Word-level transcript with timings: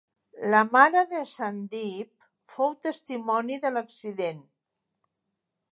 La 0.53 0.61
mare 0.75 1.03
de 1.11 1.19
Sandeep 1.31 2.27
fou 2.55 2.75
testimoni 2.89 3.61
de 3.69 3.73
l'accident. 3.77 4.45